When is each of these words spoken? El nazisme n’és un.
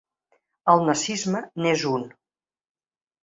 El 0.71 0.81
nazisme 0.87 1.43
n’és 1.65 1.85
un. 1.91 2.05